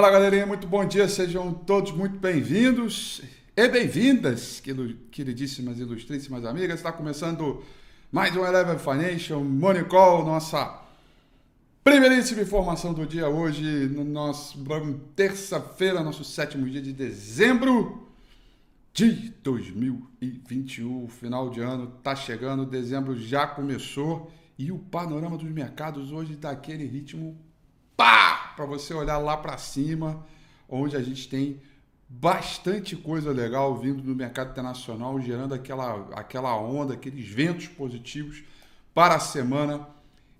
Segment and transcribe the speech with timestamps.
[0.00, 3.20] Fala galerinha, muito bom dia, sejam todos muito bem-vindos
[3.54, 4.58] e bem-vindas,
[5.10, 6.76] queridíssimas e ilustríssimas amigas.
[6.76, 7.62] Está começando
[8.10, 10.80] mais um Eleven Financial Money Call, nossa
[11.84, 14.64] primeiríssima informação do dia hoje, no nosso
[15.14, 18.08] terça-feira, nosso sétimo dia de dezembro
[18.94, 21.08] de 2021.
[21.08, 26.50] Final de ano está chegando, dezembro já começou e o panorama dos mercados hoje está
[26.50, 27.36] aquele ritmo
[27.94, 30.22] pá, para você olhar lá para cima,
[30.68, 31.58] onde a gente tem
[32.06, 38.42] bastante coisa legal vindo do mercado internacional, gerando aquela, aquela onda, aqueles ventos positivos
[38.92, 39.88] para a semana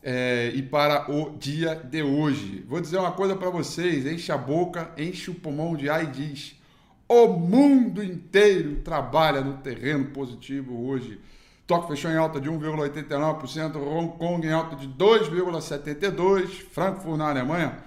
[0.03, 2.63] é, e para o dia de hoje.
[2.69, 6.09] Vou dizer uma coisa para vocês: enche a boca, enche o pulmão de ar e
[6.09, 6.61] diz.
[7.09, 11.19] O mundo inteiro trabalha no terreno positivo hoje.
[11.67, 17.79] Tóquio fechou em alta de 1,89%, Hong Kong em alta de 2,72%, Frankfurt na Alemanha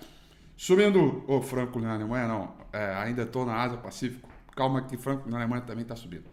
[0.56, 1.24] subindo.
[1.28, 4.30] Oh, Frankfurt na Alemanha não, é, ainda estou na Ásia Pacífico.
[4.56, 6.25] Calma que Frankfurt na Alemanha também está subindo.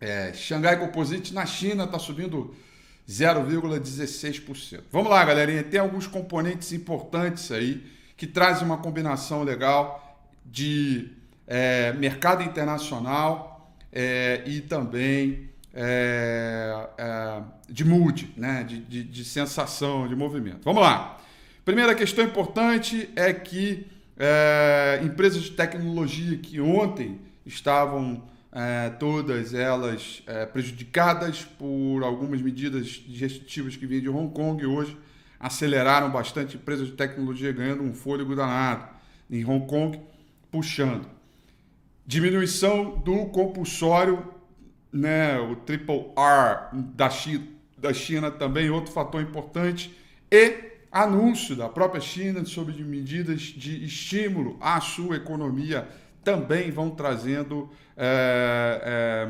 [0.00, 2.54] É, Xangai Composite na China está subindo
[3.08, 4.82] 0,16%.
[4.90, 5.62] Vamos lá, galerinha.
[5.62, 7.86] Tem alguns componentes importantes aí
[8.16, 11.10] que trazem uma combinação legal de
[11.46, 18.64] é, mercado internacional é, e também é, é, de mood, né?
[18.64, 20.60] De, de, de, sensação, de movimento.
[20.64, 21.18] Vamos lá.
[21.64, 23.86] Primeira questão importante é que
[24.18, 33.00] é, empresas de tecnologia que ontem estavam é, todas elas é, prejudicadas por algumas medidas
[33.08, 34.96] restritivas que vinham de Hong Kong hoje
[35.38, 38.88] aceleraram bastante empresas de tecnologia ganhando um fôlego danado
[39.30, 40.00] em Hong Kong,
[40.50, 41.06] puxando.
[42.04, 44.32] Diminuição do compulsório
[44.92, 47.46] né, o triple R da China,
[47.78, 49.96] da China também, outro fator importante,
[50.30, 55.88] e anúncio da própria China sobre medidas de estímulo à sua economia
[56.22, 59.28] também vão trazendo é,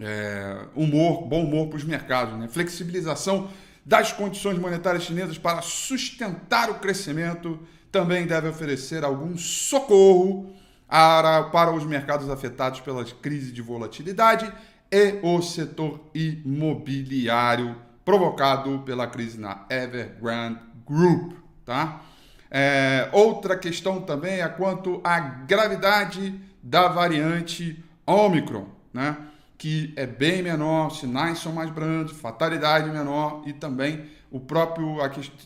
[0.00, 2.38] é, é, humor, bom humor para os mercados.
[2.38, 2.48] Né?
[2.48, 3.50] Flexibilização
[3.84, 7.58] das condições monetárias chinesas para sustentar o crescimento
[7.90, 10.54] também deve oferecer algum socorro
[10.86, 14.50] para, para os mercados afetados pelas crises de volatilidade
[14.90, 21.32] e o setor imobiliário provocado pela crise na Evergrande Group,
[21.64, 22.02] tá?
[22.50, 29.16] É, outra questão também é quanto à gravidade da variante Omicron, né?
[29.56, 34.96] Que é bem menor, sinais são mais brandos, fatalidade menor e também o próprio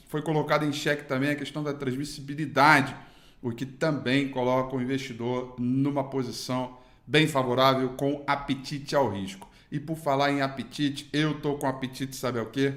[0.09, 2.95] foi colocado em xeque também a questão da transmissibilidade
[3.43, 9.51] o que também coloca o investidor numa posição bem favorável com apetite ao risco.
[9.71, 12.75] E por falar em apetite, eu tô com apetite, sabe o quê?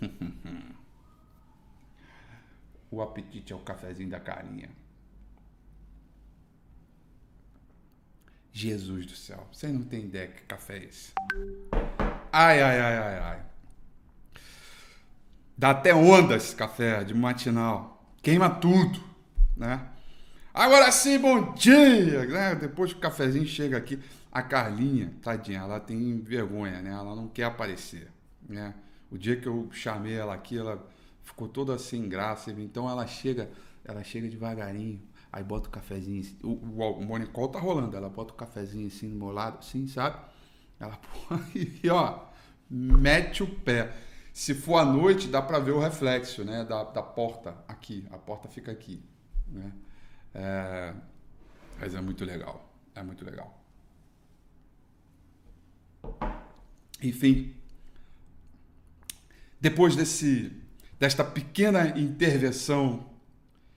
[2.92, 4.68] o apetite é o cafezinho da carinha.
[8.52, 11.12] Jesus do céu, você não tem ideia que café é esse.
[12.30, 13.42] Ai, ai, ai, ai, ai.
[15.56, 18.06] Dá até onda esse café de matinal.
[18.22, 19.12] Queima tudo
[19.56, 19.88] né?
[20.52, 22.26] Agora sim, bom dia!
[22.26, 22.54] Né?
[22.54, 23.98] Depois que o cafezinho chega aqui,
[24.30, 26.90] a Carlinha, tadinha, ela tem vergonha, né?
[26.90, 28.10] Ela não quer aparecer,
[28.48, 28.74] né?
[29.10, 30.86] O dia que eu chamei ela aqui, ela
[31.22, 33.50] ficou toda sem graça, então ela chega,
[33.84, 35.00] ela chega devagarinho,
[35.32, 39.08] aí bota o cafezinho, o, o, o monicol tá rolando, ela bota o cafezinho assim
[39.08, 40.18] no meu lado, assim, sabe?
[40.78, 40.98] Ela,
[41.54, 42.26] e ó,
[42.68, 43.94] mete o pé.
[44.32, 48.18] Se for à noite, dá para ver o reflexo, né, da, da porta aqui, a
[48.18, 49.02] porta fica aqui.
[49.46, 49.72] Né?
[50.34, 50.94] É,
[51.78, 52.72] mas é muito legal.
[52.94, 53.62] É muito legal.
[57.02, 57.54] Enfim,
[59.60, 60.61] depois desse,
[61.02, 63.04] desta pequena intervenção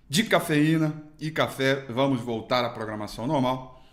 [0.08, 3.84] de cafeína e café, vamos voltar à programação normal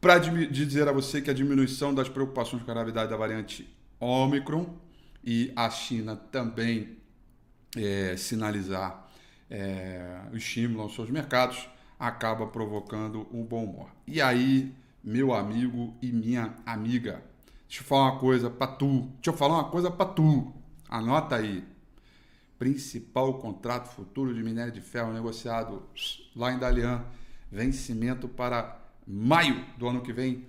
[0.00, 3.68] para dizer a você que a diminuição das preocupações com a gravidade da variante
[4.00, 4.74] Omicron
[5.22, 6.96] e a China também
[7.76, 9.06] é, sinalizar
[9.50, 11.68] é, estímulo aos seus mercados,
[12.00, 13.90] acaba provocando um bom humor.
[14.06, 14.74] E aí,
[15.04, 17.22] meu amigo e minha amiga,
[17.68, 19.10] deixa eu falar uma coisa para tu.
[19.16, 20.54] Deixa eu falar uma coisa para tu.
[20.88, 21.76] Anota aí.
[22.58, 25.84] Principal contrato futuro de minério de ferro negociado
[26.34, 27.04] lá em Dalian.
[27.50, 30.44] Vencimento para maio do ano que vem.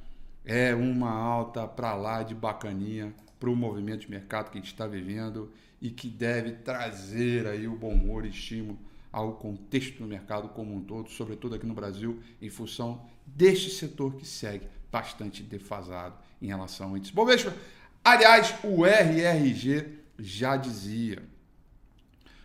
[0.44, 4.72] É uma alta para lá de bacaninha para o movimento de mercado que a gente
[4.72, 8.80] está vivendo e que deve trazer aí o bom humor e estímulo
[9.16, 14.14] ao contexto do mercado como um todo, sobretudo aqui no Brasil, em função deste setor
[14.18, 17.56] que segue bastante defasado em relação ao índice Bovespa.
[18.04, 21.24] Aliás, o RRG já dizia,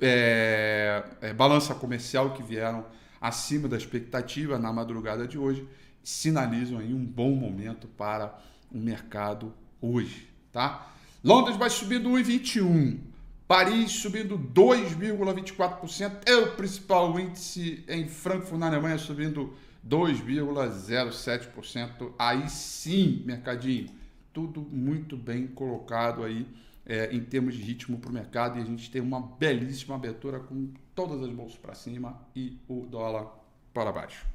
[0.00, 2.84] é, é, balança comercial que vieram
[3.20, 5.66] acima da expectativa na madrugada de hoje,
[6.02, 8.38] sinalizam aí um bom momento para
[8.70, 10.88] o mercado hoje tá?
[11.22, 12.98] Londres vai subindo 1,21.
[13.46, 16.12] Paris subindo 2,24%.
[16.24, 19.54] É o principal índice em Frankfurt, na Alemanha, subindo
[19.86, 22.12] 2,07%.
[22.18, 23.88] Aí sim, mercadinho,
[24.32, 26.46] tudo muito bem colocado aí
[26.86, 28.58] é, em termos de ritmo para o mercado.
[28.58, 32.86] E a gente tem uma belíssima abertura com todas as bolsas para cima e o
[32.86, 33.28] dólar
[33.72, 34.26] para baixo.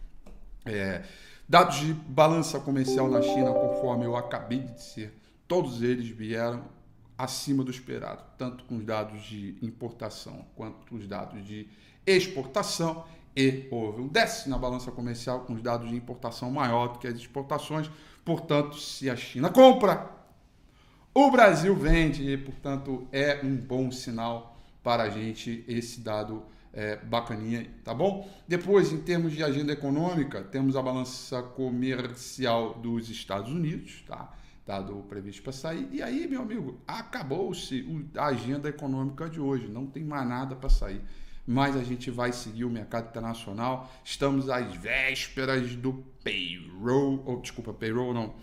[0.65, 1.03] É,
[1.47, 5.13] dados de balança comercial na China, conforme eu acabei de dizer
[5.47, 6.63] todos eles vieram
[7.17, 11.67] acima do esperado, tanto com os dados de importação quanto os dados de
[12.05, 13.05] exportação.
[13.35, 17.07] E houve um desce na balança comercial com os dados de importação maior do que
[17.07, 17.89] as exportações.
[18.23, 20.09] Portanto, se a China compra,
[21.13, 26.97] o Brasil vende e, portanto, é um bom sinal para a gente esse dado é,
[26.97, 28.29] bacaninha, tá bom?
[28.47, 34.33] Depois, em termos de agenda econômica, temos a balança comercial dos Estados Unidos, tá?
[34.65, 35.87] dado previsto para sair.
[35.91, 37.85] E aí, meu amigo, acabou-se
[38.17, 41.01] a agenda econômica de hoje, não tem mais nada para sair.
[41.45, 43.91] Mas a gente vai seguir o mercado internacional.
[44.03, 48.33] Estamos às vésperas do payroll, ou desculpa, payroll não,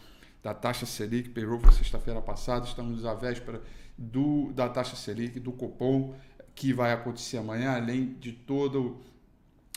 [0.42, 3.62] da taxa Selic, payroll foi sexta-feira passada, estamos à véspera
[3.96, 6.14] do, da taxa Selic, do Copom,
[6.54, 8.92] que vai acontecer amanhã, além de todos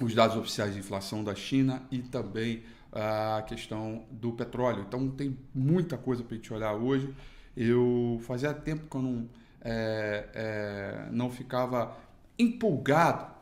[0.02, 4.86] os dados oficiais de inflação da China e também a questão do petróleo.
[4.88, 7.14] Então tem muita coisa para a gente olhar hoje.
[7.56, 9.30] Eu fazia tempo que eu não,
[9.62, 11.96] é, é, não ficava
[12.38, 13.34] empolgado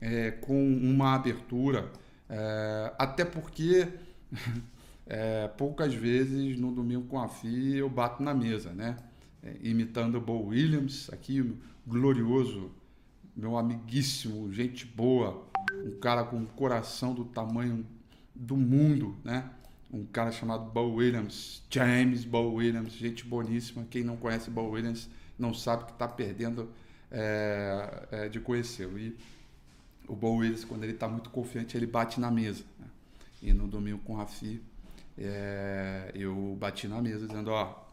[0.00, 1.90] é, com uma abertura,
[2.28, 3.88] é, até porque
[5.06, 8.96] é, poucas vezes no domingo com a FI eu bato na mesa, né?
[9.42, 11.54] É, imitando o Bo Williams, aqui
[11.86, 12.70] glorioso,
[13.36, 15.46] meu amiguíssimo, gente boa,
[15.84, 17.86] um cara com um coração do tamanho
[18.34, 19.50] do mundo, né?
[19.92, 23.86] Um cara chamado Bo Williams, James Bo Williams, gente boníssima.
[23.88, 25.08] Quem não conhece Bo Williams
[25.38, 26.68] não sabe que está perdendo
[27.14, 28.98] é, é, de conhecê-lo.
[28.98, 29.16] E
[30.08, 32.64] o Bo Williams, quando ele está muito confiante, ele bate na mesa.
[32.78, 32.86] Né?
[33.42, 34.60] E no domingo com o Rafi,
[35.16, 37.86] é, eu bati na mesa dizendo, ó,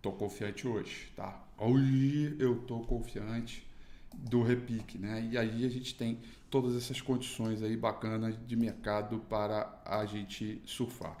[0.00, 1.42] tô confiante hoje, tá?
[1.58, 3.66] Hoje eu tô confiante
[4.12, 5.28] do repique, né?
[5.32, 10.62] E aí a gente tem todas essas condições aí bacanas de mercado para a gente
[10.64, 11.16] surfar.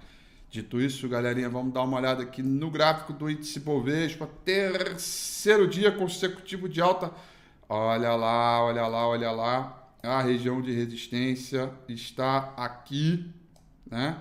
[0.54, 5.90] Dito isso, galerinha, vamos dar uma olhada aqui no gráfico do índice Bovespa, terceiro dia
[5.90, 7.10] consecutivo de alta.
[7.68, 9.90] Olha lá, olha lá, olha lá.
[10.00, 13.28] A região de resistência está aqui,
[13.84, 14.16] né?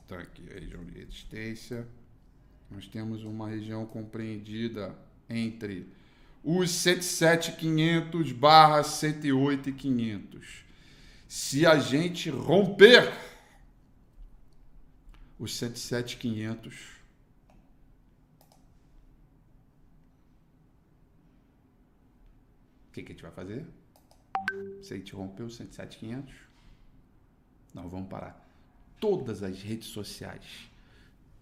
[0.00, 1.84] Está aqui a região de resistência.
[2.70, 4.94] Nós temos uma região compreendida
[5.28, 5.88] entre
[6.44, 10.62] os 107.500 barra 108.500.
[11.26, 13.12] Se a gente romper
[15.38, 17.04] os 107.500,
[22.94, 23.66] que, que a gente vai fazer?
[24.80, 26.32] Se a gente rompeu 107,500,
[27.74, 28.40] nós vamos parar
[29.00, 30.70] todas as redes sociais,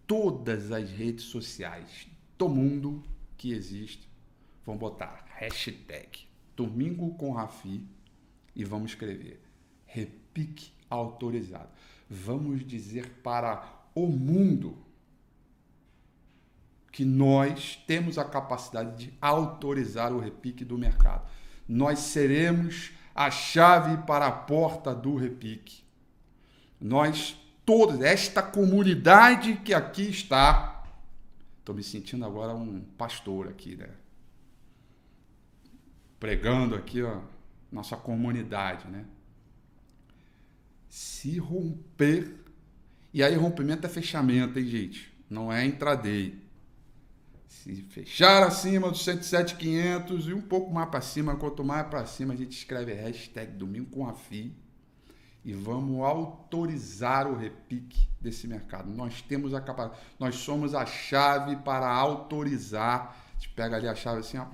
[0.07, 2.09] todas as redes sociais
[2.39, 3.05] do mundo
[3.37, 4.09] que existe,
[4.65, 7.85] vão botar hashtag Domingo com Rafi
[8.55, 9.41] e vamos escrever
[9.85, 11.69] repique autorizado.
[12.09, 14.79] Vamos dizer para o mundo
[16.93, 21.27] que nós temos a capacidade de autorizar o repique do mercado.
[21.67, 25.83] Nós seremos a chave para a porta do repique.
[26.79, 30.85] Nós, todos, esta comunidade que aqui está,
[31.59, 33.89] estou me sentindo agora um pastor aqui, né?
[36.21, 37.21] Pregando aqui, ó,
[37.71, 39.07] nossa comunidade, né?
[40.89, 42.42] Se romper,
[43.13, 45.13] e aí rompimento é fechamento, hein, gente?
[45.29, 46.41] Não é intraday.
[47.47, 52.35] Se fechar acima dos 107,500 e um pouco mais para cima, quanto mais para cima,
[52.35, 54.57] a gente escreve hashtag domingo com a FI
[55.45, 58.91] e vamos autorizar o repique desse mercado.
[58.91, 63.17] Nós temos a capacidade, nós somos a chave para autorizar.
[63.31, 64.47] A gente pega ali a chave assim, ó,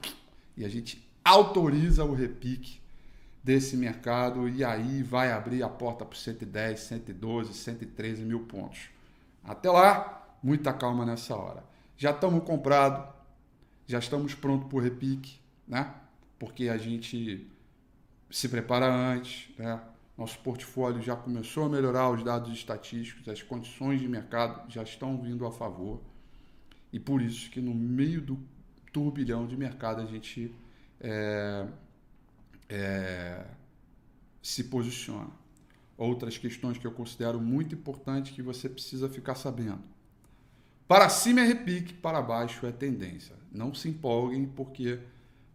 [0.57, 2.81] e a gente autoriza o repique
[3.49, 8.91] desse mercado e aí vai abrir a porta para 110, 112, 113 mil pontos.
[9.43, 13.13] Até lá, muita calma nessa hora já estamos comprados,
[13.85, 15.93] já estamos prontos para o repique, né?
[16.39, 17.51] Porque a gente
[18.31, 19.83] se prepara antes, né?
[20.17, 25.21] Nosso portfólio já começou a melhorar os dados estatísticos, as condições de mercado já estão
[25.21, 26.01] vindo a favor.
[26.93, 28.39] E por isso que no meio do
[28.93, 30.55] turbilhão de mercado a gente
[31.01, 31.67] é,
[32.69, 33.18] é,
[34.49, 35.31] se posiciona.
[35.97, 39.83] Outras questões que eu considero muito importantes que você precisa ficar sabendo
[40.89, 43.37] para cima é repique, para baixo é tendência.
[43.53, 44.99] Não se empolguem, porque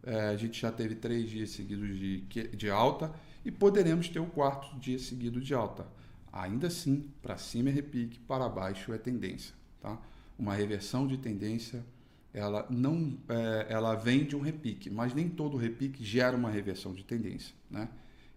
[0.04, 3.12] é, a gente já teve três dias seguidos de, de alta
[3.44, 5.88] e poderemos ter o quarto dia seguido de alta.
[6.32, 9.56] Ainda assim, para cima é repique, para baixo é tendência.
[9.82, 10.00] Tá?
[10.38, 11.84] Uma reversão de tendência,
[12.32, 16.94] ela não, é, ela vem de um repique, mas nem todo repique gera uma reversão
[16.94, 17.56] de tendência.
[17.72, 17.90] Né?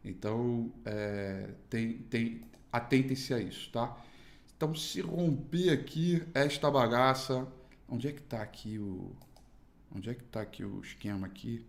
[0.06, 2.40] Então, é, tem, tem,
[2.72, 3.70] atentem-se a isso.
[3.72, 4.00] Tá?
[4.56, 7.46] Então, se romper aqui esta bagaça,
[7.88, 9.14] onde é que está aqui o,
[9.94, 11.66] onde é que está aqui o esquema aqui?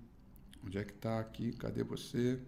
[0.63, 1.51] Onde é que está aqui?
[1.53, 2.39] Cadê você?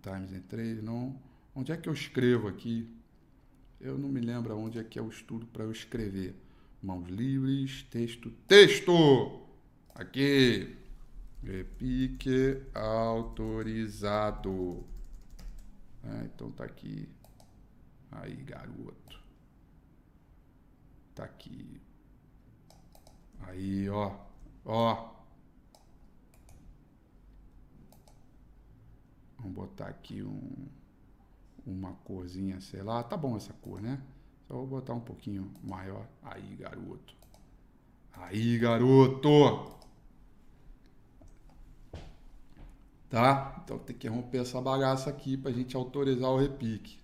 [0.00, 1.20] Times em 3, não.
[1.54, 2.88] Onde é que eu escrevo aqui?
[3.80, 6.36] Eu não me lembro onde é que é o estudo para eu escrever.
[6.80, 9.42] Mãos livres, texto, texto!
[9.94, 10.79] Aqui.
[11.42, 13.64] Repique autorizado.
[16.04, 17.08] É, então tá aqui.
[18.12, 19.18] Aí, garoto.
[21.14, 21.80] Tá aqui.
[23.40, 24.16] Aí, ó.
[24.64, 25.14] Ó.
[29.38, 30.68] Vamos botar aqui um,
[31.64, 33.02] uma corzinha, sei lá.
[33.02, 34.02] Tá bom essa cor, né?
[34.46, 36.06] Só vou botar um pouquinho maior.
[36.22, 37.14] Aí, garoto.
[38.12, 39.79] Aí, garoto.
[43.10, 43.60] Tá?
[43.64, 46.98] Então tem que romper essa bagaça aqui pra gente autorizar o repique.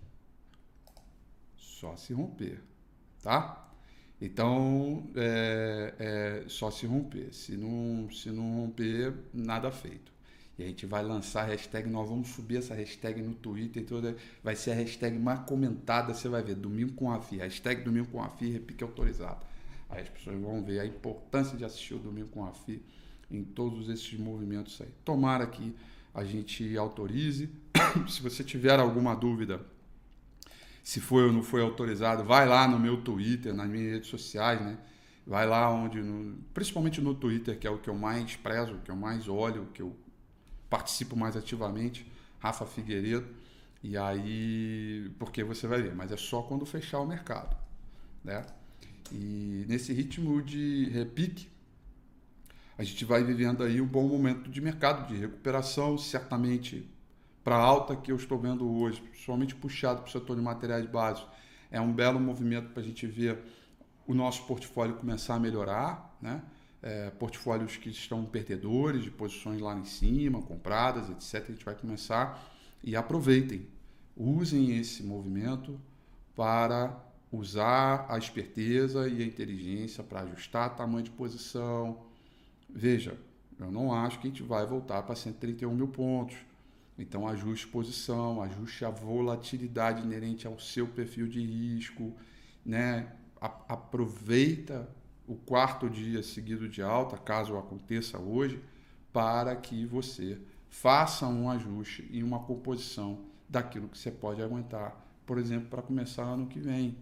[1.56, 2.62] Só se romper,
[3.22, 3.66] tá?
[4.20, 7.34] Então, é, é, só se romper.
[7.34, 10.12] Se não, se não romper, nada feito.
[10.58, 14.16] E a gente vai lançar a hashtag, nós vamos subir essa hashtag no Twitter, toda,
[14.42, 18.06] vai ser a hashtag mais comentada, você vai ver, domingo com a FI, hashtag domingo
[18.06, 19.44] com a FI, repique autorizado.
[19.90, 22.82] Aí as pessoas vão ver a importância de assistir o domingo com a FI
[23.30, 24.88] em todos esses movimentos aí.
[25.04, 25.74] Tomara que
[26.16, 27.50] a gente autorize.
[28.08, 29.60] Se você tiver alguma dúvida,
[30.82, 34.60] se foi ou não foi autorizado, vai lá no meu Twitter, nas minhas redes sociais,
[34.60, 34.78] né?
[35.26, 38.90] Vai lá onde, no, principalmente no Twitter, que é o que eu mais prezo, que
[38.90, 39.94] eu mais olho, que eu
[40.70, 43.26] participo mais ativamente, Rafa Figueiredo.
[43.82, 47.56] E aí, porque você vai ver, mas é só quando fechar o mercado,
[48.24, 48.46] né?
[49.12, 51.48] E nesse ritmo de repique,
[52.78, 56.88] a gente vai vivendo aí um bom momento de mercado, de recuperação, certamente
[57.42, 61.30] para alta que eu estou vendo hoje, principalmente puxado para o setor de materiais básicos,
[61.70, 63.38] é um belo movimento para a gente ver
[64.06, 66.42] o nosso portfólio começar a melhorar, né?
[66.82, 71.48] É, portfólios que estão perdedores, de posições lá em cima, compradas, etc.
[71.48, 72.44] A gente vai começar
[72.84, 73.66] e aproveitem,
[74.16, 75.80] usem esse movimento
[76.34, 76.96] para
[77.32, 82.04] usar a esperteza e a inteligência para ajustar tamanho de posição.
[82.68, 83.18] Veja,
[83.58, 86.36] eu não acho que a gente vai voltar para 131 mil pontos.
[86.98, 92.14] Então, ajuste posição, ajuste a volatilidade inerente ao seu perfil de risco,
[92.64, 93.12] né?
[93.40, 94.88] A aproveita
[95.26, 98.62] o quarto dia seguido de alta, caso aconteça hoje,
[99.12, 104.94] para que você faça um ajuste e uma composição daquilo que você pode aguentar,
[105.24, 106.96] por exemplo, para começar ano que vem,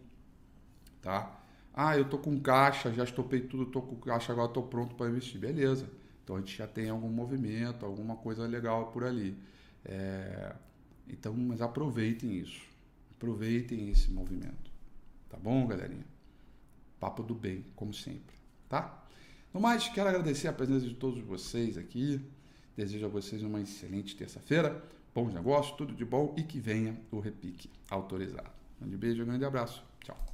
[1.02, 1.44] tá?
[1.75, 5.09] Ah, eu tô com caixa, já estopei tudo, tô com caixa, agora estou pronto para
[5.09, 5.90] investir, beleza?
[6.23, 9.37] Então a gente já tem algum movimento, alguma coisa legal por ali.
[9.85, 10.54] É...
[11.09, 12.62] Então, mas aproveitem isso,
[13.16, 14.71] aproveitem esse movimento,
[15.28, 16.07] tá bom, galerinha?
[17.00, 18.37] Papo do bem, como sempre,
[18.69, 19.04] tá?
[19.52, 22.21] No mais, quero agradecer a presença de todos vocês aqui.
[22.76, 24.83] Desejo a vocês uma excelente terça-feira,
[25.14, 28.51] bons negócios, tudo de bom e que venha o repique autorizado.
[28.77, 29.85] Um grande beijo, um grande abraço.
[30.03, 30.34] Tchau.